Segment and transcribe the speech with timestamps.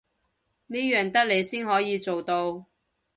[0.65, 2.65] 呢樣得你先可以做到